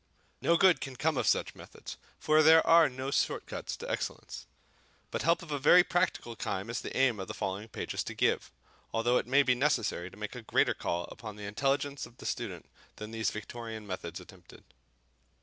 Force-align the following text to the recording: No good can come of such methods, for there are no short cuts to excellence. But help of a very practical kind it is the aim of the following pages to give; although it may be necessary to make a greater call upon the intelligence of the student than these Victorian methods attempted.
No 0.41 0.57
good 0.57 0.81
can 0.81 0.95
come 0.95 1.15
of 1.15 1.27
such 1.27 1.53
methods, 1.53 1.95
for 2.19 2.41
there 2.41 2.65
are 2.65 2.89
no 2.89 3.11
short 3.11 3.45
cuts 3.45 3.77
to 3.77 3.87
excellence. 3.91 4.47
But 5.11 5.21
help 5.21 5.43
of 5.43 5.51
a 5.51 5.59
very 5.59 5.83
practical 5.83 6.35
kind 6.35 6.67
it 6.69 6.71
is 6.71 6.81
the 6.81 6.97
aim 6.97 7.19
of 7.19 7.27
the 7.27 7.35
following 7.35 7.67
pages 7.67 8.03
to 8.05 8.15
give; 8.15 8.49
although 8.91 9.19
it 9.19 9.27
may 9.27 9.43
be 9.43 9.53
necessary 9.53 10.09
to 10.09 10.17
make 10.17 10.33
a 10.33 10.41
greater 10.41 10.73
call 10.73 11.03
upon 11.11 11.35
the 11.35 11.45
intelligence 11.45 12.07
of 12.07 12.17
the 12.17 12.25
student 12.25 12.67
than 12.95 13.11
these 13.11 13.29
Victorian 13.29 13.85
methods 13.85 14.19
attempted. 14.19 14.63